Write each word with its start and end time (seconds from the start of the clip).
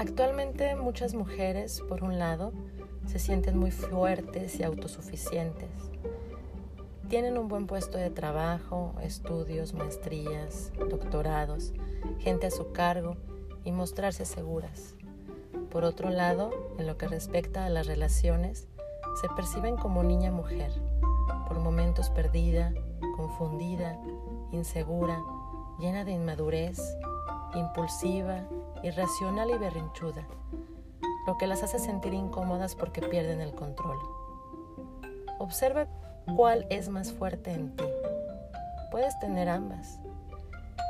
Actualmente 0.00 0.76
muchas 0.76 1.12
mujeres, 1.12 1.82
por 1.86 2.02
un 2.02 2.18
lado, 2.18 2.54
se 3.04 3.18
sienten 3.18 3.58
muy 3.58 3.70
fuertes 3.70 4.58
y 4.58 4.62
autosuficientes. 4.62 5.68
Tienen 7.10 7.36
un 7.36 7.48
buen 7.48 7.66
puesto 7.66 7.98
de 7.98 8.08
trabajo, 8.08 8.94
estudios, 9.02 9.74
maestrías, 9.74 10.72
doctorados, 10.88 11.74
gente 12.18 12.46
a 12.46 12.50
su 12.50 12.72
cargo 12.72 13.18
y 13.62 13.72
mostrarse 13.72 14.24
seguras. 14.24 14.94
Por 15.70 15.84
otro 15.84 16.08
lado, 16.08 16.50
en 16.78 16.86
lo 16.86 16.96
que 16.96 17.06
respecta 17.06 17.66
a 17.66 17.68
las 17.68 17.86
relaciones, 17.86 18.68
se 19.20 19.28
perciben 19.36 19.76
como 19.76 20.02
niña 20.02 20.30
mujer, 20.30 20.72
por 21.46 21.58
momentos 21.58 22.08
perdida, 22.08 22.72
confundida, 23.18 24.00
insegura, 24.50 25.22
llena 25.78 26.06
de 26.06 26.12
inmadurez, 26.12 26.80
impulsiva, 27.54 28.42
irracional 28.82 29.50
y 29.50 29.58
berrinchuda, 29.58 30.26
lo 31.26 31.36
que 31.38 31.46
las 31.46 31.62
hace 31.62 31.78
sentir 31.78 32.14
incómodas 32.14 32.74
porque 32.74 33.02
pierden 33.02 33.40
el 33.40 33.54
control. 33.54 33.98
Observa 35.38 35.86
cuál 36.36 36.66
es 36.70 36.88
más 36.88 37.12
fuerte 37.12 37.52
en 37.52 37.76
ti. 37.76 37.84
Puedes 38.90 39.18
tener 39.18 39.48
ambas. 39.48 40.00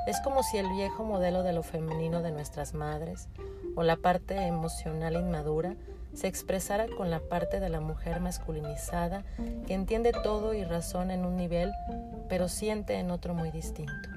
Es 0.07 0.21
como 0.23 0.43
si 0.43 0.59
el 0.59 0.69
viejo 0.71 1.05
modelo 1.05 1.43
de 1.43 1.53
lo 1.53 1.63
femenino 1.63 2.23
de 2.23 2.31
nuestras 2.31 2.75
madres 2.75 3.29
o 3.77 3.83
la 3.83 3.97
parte 3.97 4.47
emocional 4.47 5.15
inmadura 5.15 5.77
se 6.15 6.27
expresara 6.27 6.87
con 6.97 7.11
la 7.11 7.21
parte 7.21 7.61
de 7.61 7.69
la 7.69 7.81
mujer 7.81 8.21
masculinizada 8.21 9.25
que 9.67 9.75
entiende 9.75 10.13
todo 10.13 10.55
y 10.55 10.65
razona 10.65 11.15
en 11.15 11.25
un 11.25 11.37
nivel, 11.37 11.73
pero 12.29 12.49
siente 12.49 12.95
en 12.95 13.11
otro 13.11 13.35
muy 13.35 13.51
distinto. 13.51 14.09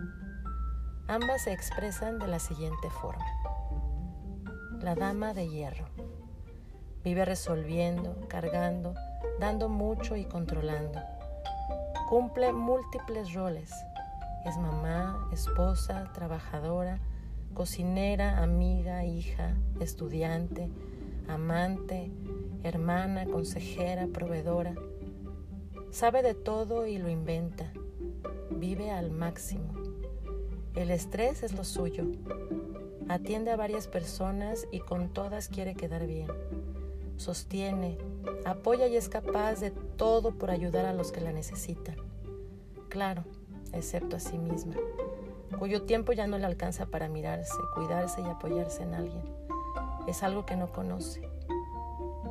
Ambas 1.07 1.43
se 1.43 1.51
expresan 1.51 2.17
de 2.17 2.27
la 2.27 2.39
siguiente 2.39 2.89
forma. 2.89 3.25
La 4.79 4.95
dama 4.95 5.33
de 5.33 5.49
hierro. 5.49 5.85
Vive 7.03 7.25
resolviendo, 7.25 8.15
cargando, 8.29 8.93
dando 9.37 9.67
mucho 9.67 10.15
y 10.15 10.23
controlando. 10.23 11.01
Cumple 12.07 12.53
múltiples 12.53 13.33
roles. 13.33 13.69
Es 14.45 14.57
mamá, 14.57 15.29
esposa, 15.33 16.09
trabajadora, 16.13 16.99
cocinera, 17.53 18.41
amiga, 18.41 19.03
hija, 19.03 19.55
estudiante, 19.81 20.69
amante, 21.27 22.13
hermana, 22.63 23.25
consejera, 23.25 24.07
proveedora. 24.07 24.73
Sabe 25.91 26.23
de 26.23 26.33
todo 26.33 26.87
y 26.87 26.97
lo 26.97 27.09
inventa. 27.09 27.73
Vive 28.51 28.89
al 28.89 29.11
máximo. 29.11 29.82
El 30.75 30.91
estrés 30.91 31.43
es 31.43 31.53
lo 31.53 31.63
suyo. 31.63 32.05
Atiende 33.09 33.51
a 33.51 33.55
varias 33.55 33.87
personas 33.87 34.67
y 34.71 34.79
con 34.79 35.09
todas 35.09 35.47
quiere 35.49 35.75
quedar 35.75 36.07
bien. 36.07 36.27
Sostiene, 37.17 37.97
apoya 38.45 38.87
y 38.87 38.95
es 38.95 39.09
capaz 39.09 39.59
de 39.59 39.71
todo 39.71 40.31
por 40.31 40.51
ayudar 40.51 40.85
a 40.85 40.93
los 40.93 41.11
que 41.11 41.21
la 41.21 41.31
necesitan. 41.31 41.95
Claro, 42.89 43.23
excepto 43.71 44.15
a 44.15 44.19
sí 44.19 44.37
misma, 44.37 44.75
cuyo 45.59 45.83
tiempo 45.83 46.11
ya 46.13 46.27
no 46.27 46.37
le 46.37 46.45
alcanza 46.45 46.87
para 46.87 47.07
mirarse, 47.07 47.57
cuidarse 47.75 48.21
y 48.21 48.25
apoyarse 48.25 48.83
en 48.83 48.93
alguien 48.95 49.43
es 50.07 50.23
algo 50.23 50.45
que 50.45 50.55
no 50.55 50.71
conoce. 50.71 51.21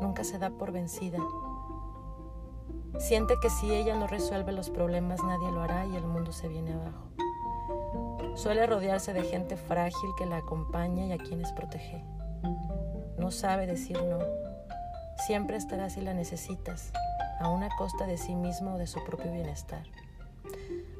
Nunca 0.00 0.24
se 0.24 0.38
da 0.38 0.50
por 0.50 0.72
vencida. 0.72 1.18
Siente 2.98 3.34
que 3.40 3.50
si 3.50 3.72
ella 3.72 3.96
no 3.96 4.06
resuelve 4.06 4.52
los 4.52 4.70
problemas 4.70 5.22
nadie 5.22 5.50
lo 5.50 5.62
hará 5.62 5.86
y 5.86 5.96
el 5.96 6.04
mundo 6.04 6.32
se 6.32 6.48
viene 6.48 6.74
abajo. 6.74 7.11
Suele 8.34 8.66
rodearse 8.66 9.12
de 9.12 9.22
gente 9.22 9.56
frágil 9.56 10.10
que 10.16 10.26
la 10.26 10.38
acompaña 10.38 11.06
y 11.06 11.12
a 11.12 11.18
quienes 11.18 11.52
protege. 11.52 12.04
No 13.18 13.30
sabe 13.30 13.66
decir 13.66 14.02
no. 14.02 14.18
Siempre 15.26 15.56
estará 15.56 15.90
si 15.90 16.00
la 16.00 16.14
necesitas, 16.14 16.92
a 17.40 17.48
una 17.48 17.68
costa 17.76 18.06
de 18.06 18.18
sí 18.18 18.34
mismo 18.34 18.74
o 18.74 18.78
de 18.78 18.86
su 18.86 19.04
propio 19.04 19.32
bienestar. 19.32 19.84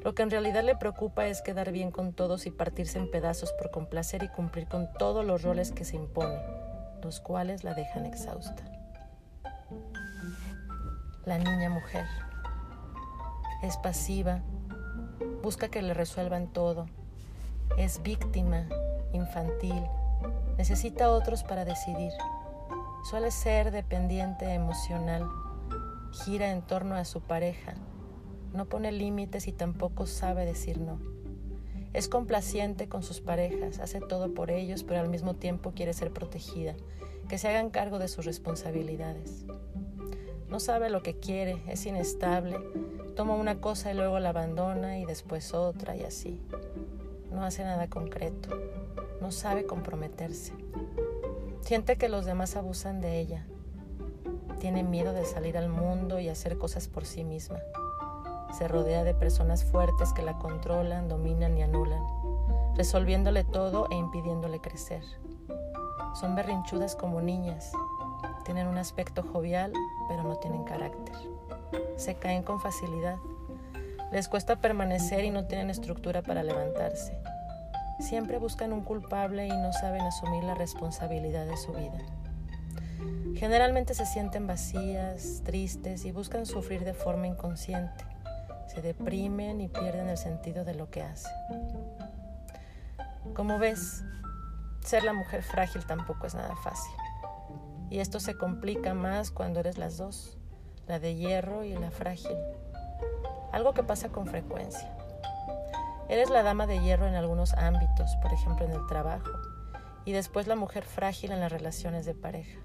Lo 0.03 0.15
que 0.15 0.23
en 0.23 0.31
realidad 0.31 0.63
le 0.63 0.75
preocupa 0.75 1.27
es 1.27 1.41
quedar 1.41 1.71
bien 1.71 1.91
con 1.91 2.13
todos 2.13 2.45
y 2.45 2.51
partirse 2.51 2.99
en 2.99 3.09
pedazos 3.09 3.51
por 3.53 3.71
complacer 3.71 4.23
y 4.23 4.29
cumplir 4.29 4.67
con 4.67 4.91
todos 4.93 5.25
los 5.25 5.43
roles 5.43 5.71
que 5.71 5.85
se 5.85 5.95
imponen 5.95 6.41
los 7.03 7.19
cuales 7.19 7.63
la 7.63 7.73
dejan 7.73 8.05
exhausta. 8.05 8.63
La 11.25 11.37
niña 11.37 11.69
mujer 11.69 12.05
es 13.61 13.77
pasiva, 13.77 14.41
busca 15.41 15.69
que 15.69 15.81
le 15.81 15.93
resuelvan 15.93 16.51
todo, 16.51 16.87
es 17.77 18.01
víctima, 18.03 18.67
infantil, 19.13 19.83
necesita 20.57 21.09
otros 21.09 21.43
para 21.43 21.65
decidir, 21.65 22.11
suele 23.09 23.31
ser 23.31 23.71
dependiente 23.71 24.53
emocional, 24.53 25.27
gira 26.11 26.51
en 26.51 26.61
torno 26.61 26.95
a 26.95 27.05
su 27.05 27.21
pareja, 27.21 27.73
no 28.53 28.65
pone 28.65 28.91
límites 28.91 29.47
y 29.47 29.51
tampoco 29.51 30.05
sabe 30.05 30.45
decir 30.45 30.79
no. 30.79 30.99
Es 31.93 32.07
complaciente 32.07 32.87
con 32.87 33.03
sus 33.03 33.21
parejas, 33.21 33.79
hace 33.79 33.99
todo 33.99 34.33
por 34.33 34.51
ellos, 34.51 34.83
pero 34.83 34.99
al 34.99 35.09
mismo 35.09 35.35
tiempo 35.35 35.73
quiere 35.75 35.93
ser 35.93 36.11
protegida, 36.11 36.75
que 37.27 37.37
se 37.37 37.47
hagan 37.47 37.69
cargo 37.69 37.99
de 37.99 38.07
sus 38.07 38.25
responsabilidades. 38.25 39.45
No 40.47 40.59
sabe 40.59 40.91
lo 40.91 41.01
que 41.01 41.17
quiere, 41.17 41.61
es 41.67 41.85
inestable, 41.85 42.59
toma 43.15 43.35
una 43.35 43.59
cosa 43.59 43.91
y 43.91 43.95
luego 43.95 44.19
la 44.19 44.29
abandona 44.29 44.99
y 44.99 45.05
después 45.05 45.53
otra 45.53 45.95
y 45.95 46.03
así. 46.03 46.39
No 47.33 47.43
hace 47.43 47.63
nada 47.63 47.89
concreto, 47.89 48.49
no 49.19 49.31
sabe 49.31 49.65
comprometerse. 49.65 50.53
Siente 51.61 51.97
que 51.97 52.07
los 52.07 52.25
demás 52.25 52.55
abusan 52.55 53.01
de 53.01 53.19
ella. 53.19 53.47
Tiene 54.59 54.83
miedo 54.83 55.13
de 55.13 55.25
salir 55.25 55.57
al 55.57 55.67
mundo 55.67 56.19
y 56.19 56.29
hacer 56.29 56.57
cosas 56.57 56.87
por 56.87 57.05
sí 57.05 57.23
misma. 57.23 57.57
Se 58.57 58.67
rodea 58.67 59.03
de 59.03 59.15
personas 59.15 59.65
fuertes 59.65 60.13
que 60.13 60.21
la 60.21 60.37
controlan, 60.37 61.09
dominan 61.09 61.57
y 61.57 61.63
anulan, 61.63 62.03
resolviéndole 62.75 63.43
todo 63.43 63.87
e 63.89 63.95
impidiéndole 63.95 64.59
crecer. 64.61 65.03
Son 66.13 66.35
berrinchudas 66.35 66.95
como 66.95 67.19
niñas, 67.19 67.71
tienen 68.43 68.67
un 68.67 68.77
aspecto 68.77 69.23
jovial, 69.23 69.73
pero 70.07 70.23
no 70.23 70.35
tienen 70.35 70.63
carácter. 70.65 71.15
Se 71.95 72.15
caen 72.15 72.43
con 72.43 72.59
facilidad. 72.59 73.17
Les 74.13 74.29
cuesta 74.29 74.55
permanecer 74.55 75.25
y 75.25 75.31
no 75.31 75.43
tienen 75.43 75.69
estructura 75.69 76.21
para 76.21 76.43
levantarse. 76.43 77.17
Siempre 77.99 78.37
buscan 78.37 78.71
un 78.71 78.85
culpable 78.85 79.45
y 79.47 79.49
no 79.49 79.73
saben 79.73 80.01
asumir 80.01 80.45
la 80.45 80.55
responsabilidad 80.55 81.45
de 81.45 81.57
su 81.57 81.73
vida. 81.73 81.99
Generalmente 83.35 83.93
se 83.93 84.05
sienten 84.05 84.47
vacías, 84.47 85.41
tristes 85.43 86.05
y 86.05 86.13
buscan 86.13 86.45
sufrir 86.45 86.85
de 86.85 86.93
forma 86.93 87.27
inconsciente 87.27 88.05
se 88.73 88.81
deprimen 88.81 89.61
y 89.61 89.67
pierden 89.67 90.09
el 90.09 90.17
sentido 90.17 90.65
de 90.65 90.73
lo 90.73 90.89
que 90.89 91.03
hacen. 91.03 91.31
Como 93.35 93.59
ves, 93.59 94.03
ser 94.81 95.03
la 95.03 95.13
mujer 95.13 95.43
frágil 95.43 95.85
tampoco 95.85 96.27
es 96.27 96.33
nada 96.33 96.55
fácil. 96.63 96.93
Y 97.89 97.99
esto 97.99 98.19
se 98.19 98.35
complica 98.35 98.93
más 98.93 99.29
cuando 99.29 99.59
eres 99.59 99.77
las 99.77 99.97
dos, 99.97 100.37
la 100.87 100.99
de 100.99 101.15
hierro 101.15 101.63
y 101.63 101.73
la 101.73 101.91
frágil. 101.91 102.37
Algo 103.53 103.73
que 103.73 103.83
pasa 103.83 104.09
con 104.09 104.25
frecuencia. 104.25 104.91
Eres 106.09 106.29
la 106.29 106.43
dama 106.43 106.67
de 106.67 106.79
hierro 106.79 107.07
en 107.07 107.15
algunos 107.15 107.53
ámbitos, 107.53 108.15
por 108.21 108.33
ejemplo 108.33 108.65
en 108.65 108.71
el 108.71 108.85
trabajo, 108.87 109.31
y 110.05 110.11
después 110.11 110.47
la 110.47 110.55
mujer 110.55 110.83
frágil 110.83 111.31
en 111.31 111.39
las 111.39 111.51
relaciones 111.51 112.05
de 112.05 112.15
pareja. 112.15 112.59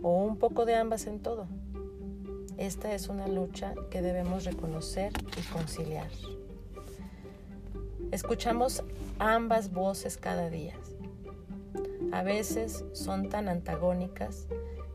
O 0.00 0.22
un 0.22 0.38
poco 0.38 0.64
de 0.64 0.76
ambas 0.76 1.06
en 1.06 1.20
todo. 1.20 1.48
Esta 2.56 2.94
es 2.94 3.08
una 3.08 3.26
lucha 3.26 3.74
que 3.90 4.00
debemos 4.00 4.44
reconocer 4.44 5.12
y 5.36 5.42
conciliar. 5.52 6.08
Escuchamos 8.12 8.84
ambas 9.18 9.72
voces 9.72 10.16
cada 10.16 10.50
día. 10.50 10.74
A 12.12 12.22
veces 12.22 12.84
son 12.92 13.28
tan 13.28 13.48
antagónicas 13.48 14.46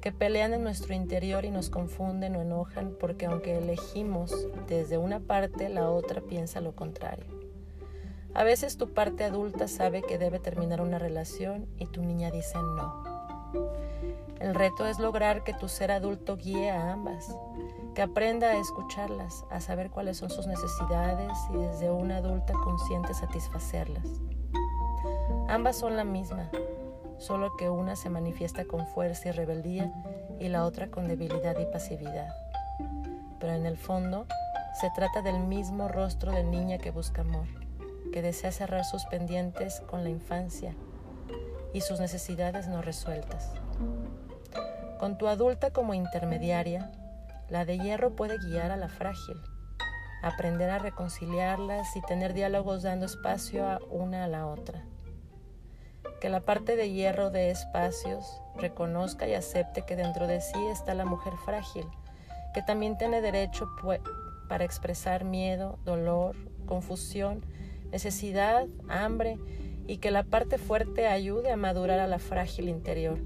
que 0.02 0.12
pelean 0.12 0.54
en 0.54 0.64
nuestro 0.64 0.94
interior 0.94 1.46
y 1.46 1.52
nos 1.52 1.70
confunden 1.70 2.36
o 2.36 2.42
enojan 2.42 2.96
porque 3.00 3.26
aunque 3.26 3.58
elegimos 3.58 4.48
desde 4.68 4.98
una 4.98 5.20
parte, 5.20 5.70
la 5.70 5.90
otra 5.90 6.22
piensa 6.22 6.62
lo 6.62 6.76
contrario. 6.76 7.26
A 8.34 8.44
veces 8.44 8.78
tu 8.78 8.94
parte 8.94 9.24
adulta 9.24 9.68
sabe 9.68 10.02
que 10.04 10.18
debe 10.18 10.40
terminar 10.40 10.82
una 10.82 11.00
relación 11.00 11.68
y 11.78 11.88
tu 11.88 12.02
niña 12.04 12.32
dice 12.32 12.58
no. 12.58 13.04
El 14.40 14.56
reto 14.56 14.86
es 14.86 15.00
lograr 15.00 15.44
que 15.44 15.54
tu 15.54 15.68
ser 15.68 15.92
adulto 15.92 16.38
guíe 16.38 16.70
a 16.70 16.94
ambas, 16.94 17.36
que 17.94 18.02
aprenda 18.02 18.52
a 18.52 18.60
escucharlas, 18.60 19.44
a 19.50 19.60
saber 19.60 19.90
cuáles 19.90 20.18
son 20.18 20.30
sus 20.30 20.48
necesidades 20.48 21.38
y 21.54 21.58
desde 21.58 21.92
una 21.92 22.18
adulta 22.18 22.54
consciente 22.64 23.14
satisfacerlas. 23.14 24.08
Ambas 25.50 25.76
son 25.76 25.98
la 25.98 26.06
misma, 26.06 26.50
solo 27.20 27.56
que 27.58 27.70
una 27.70 27.96
se 27.96 28.10
manifiesta 28.10 28.66
con 28.66 28.88
fuerza 28.88 29.30
y 29.30 29.32
rebeldía 29.32 29.92
y 30.40 30.48
la 30.48 30.66
otra 30.66 30.90
con 30.90 31.08
debilidad 31.08 31.58
y 31.60 31.66
pasividad. 31.66 32.34
Pero 33.40 33.54
en 33.54 33.66
el 33.66 33.78
fondo 33.78 34.26
se 34.80 34.90
trata 34.92 35.22
del 35.22 35.40
mismo 35.40 35.88
rostro 35.88 36.32
de 36.32 36.44
niña 36.44 36.78
que 36.78 36.92
busca 36.92 37.22
amor, 37.22 37.48
que 38.12 38.22
desea 38.22 38.52
cerrar 38.52 38.86
sus 38.86 39.06
pendientes 39.06 39.82
con 39.82 40.04
la 40.04 40.10
infancia 40.10 40.74
y 41.74 41.82
sus 41.82 42.00
necesidades 42.00 42.68
no 42.68 42.82
resueltas. 42.82 43.52
Con 45.00 45.18
tu 45.18 45.28
adulta 45.28 45.72
como 45.72 45.94
intermediaria, 45.94 46.92
la 47.50 47.66
de 47.66 47.78
hierro 47.78 48.16
puede 48.16 48.38
guiar 48.38 48.72
a 48.72 48.78
la 48.78 48.90
frágil, 48.90 49.38
aprender 50.22 50.70
a 50.70 50.80
reconciliarlas 50.80 51.96
y 51.96 52.02
tener 52.02 52.34
diálogos 52.34 52.84
dando 52.84 53.06
espacio 53.06 53.68
a 53.68 53.80
una 53.90 54.26
a 54.26 54.28
la 54.28 54.46
otra. 54.46 54.84
Que 56.22 56.30
la 56.30 56.42
parte 56.42 56.76
de 56.76 56.92
hierro 56.92 57.30
de 57.30 57.50
espacios 57.50 58.42
reconozca 58.58 59.28
y 59.28 59.34
acepte 59.34 59.84
que 59.84 59.96
dentro 59.96 60.28
de 60.28 60.42
sí 60.42 60.60
está 60.72 60.94
la 60.94 61.06
mujer 61.06 61.34
frágil, 61.46 61.86
que 62.54 62.62
también 62.62 62.98
tiene 62.98 63.22
derecho 63.22 63.68
para 64.48 64.66
expresar 64.66 65.24
miedo, 65.24 65.80
dolor, 65.86 66.36
confusión, 66.66 67.46
necesidad, 67.92 68.68
hambre 68.88 69.38
y 69.88 69.98
que 69.98 70.12
la 70.12 70.24
parte 70.24 70.58
fuerte 70.58 71.08
ayude 71.08 71.52
a 71.52 71.58
madurar 71.58 72.00
a 72.00 72.08
la 72.08 72.20
frágil 72.20 72.70
interior, 72.70 73.18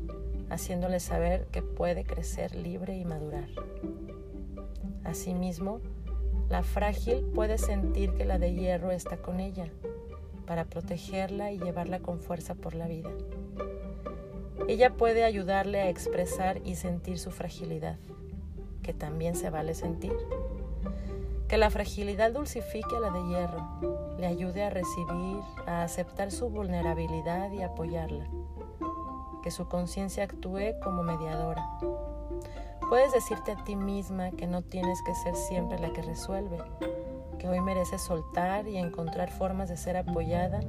haciéndole 0.50 1.00
saber 1.00 1.48
que 1.48 1.62
puede 1.62 2.06
crecer 2.06 2.56
libre 2.56 2.96
y 2.98 3.06
madurar. 3.06 3.50
Asimismo, 5.04 5.81
la 6.50 6.64
frágil 6.64 7.25
puede 7.34 7.58
sentir 7.58 8.14
que 8.14 8.25
la 8.25 8.38
de 8.38 8.54
hierro 8.54 8.92
está 8.92 9.18
con 9.18 9.40
ella 9.40 9.70
para 10.45 10.66
protegerla 10.66 11.51
y 11.51 11.60
llevarla 11.60 12.00
con 12.00 12.19
fuerza 12.19 12.56
por 12.56 12.75
la 12.75 12.88
vida. 12.88 13.10
Ella 14.68 14.94
puede 14.94 15.24
ayudarle 15.24 15.81
a 15.81 15.90
expresar 15.90 16.62
y 16.63 16.75
sentir 16.75 17.19
su 17.19 17.31
fragilidad, 17.31 17.98
que 18.81 18.94
también 18.94 19.36
se 19.36 19.50
vale 19.50 19.74
sentir. 19.74 20.13
Que 21.48 21.57
la 21.57 21.69
fragilidad 21.69 22.31
dulcifique 22.31 22.95
a 22.95 23.00
la 23.00 23.12
de 23.12 23.28
hierro, 23.28 24.16
le 24.18 24.28
ayude 24.28 24.63
a 24.63 24.69
recibir, 24.69 25.40
a 25.66 25.84
aceptar 25.84 26.31
su 26.31 26.50
vulnerabilidad 26.50 27.51
y 27.51 27.62
apoyarla. 27.62 28.28
Que 29.44 29.51
su 29.51 29.68
conciencia 29.68 30.24
actúe 30.24 30.80
como 30.81 31.04
mediadora, 31.04 31.68
Puedes 32.94 33.12
decirte 33.12 33.54
a 33.54 33.63
ti 33.63 33.75
misma 33.75 34.30
que 34.30 34.46
no 34.46 34.62
tienes 34.62 35.01
que 35.01 35.16
ser 35.16 35.36
siempre 35.36 35.80
la 35.80 35.92
que 35.94 36.01
resuelve, 36.01 36.57
que 37.44 37.50
hoy 37.50 37.60
mereces 37.60 38.01
soltar 38.01 38.69
y 38.69 38.78
encontrar 38.78 39.30
formas 39.30 39.68
de 39.68 39.75
ser 39.75 39.98
apoyada 39.98 40.62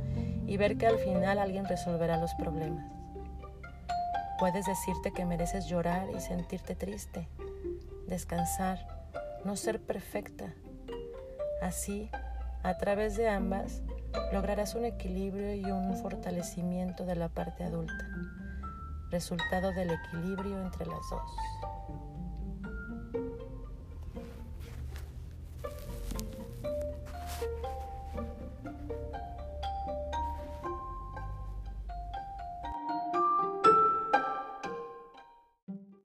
y 0.45 0.57
ver 0.57 0.77
que 0.77 0.89
al 0.89 0.99
final 0.99 1.39
alguien 1.39 1.67
resolverá 1.67 2.17
los 2.17 2.35
problemas. 2.35 2.85
Puedes 4.41 4.67
decirte 4.67 5.13
que 5.13 5.25
mereces 5.25 5.67
llorar 5.69 6.09
y 6.11 6.21
sentirte 6.21 6.75
triste, 6.75 7.29
descansar, 8.09 8.89
no 9.45 9.55
ser 9.55 9.81
perfecta. 9.81 10.53
Así, 11.63 12.11
a 12.65 12.77
través 12.77 13.17
de 13.17 13.29
ambas, 13.29 13.83
lograrás 14.33 14.75
un 14.75 14.85
equilibrio 14.85 15.55
y 15.55 15.67
un 15.67 15.95
fortalecimiento 15.99 17.05
de 17.05 17.15
la 17.15 17.29
parte 17.29 17.63
adulta, 17.63 18.05
resultado 19.13 19.71
del 19.71 19.93
equilibrio 19.93 20.61
entre 20.61 20.87
las 20.87 21.09
dos. 21.09 21.31